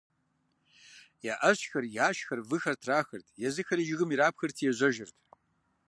[1.31, 5.15] Я ӏэщэхэр, яшхэр, выхэр трахырт, езыхэри жыгым ирапхырти ежьэжырт.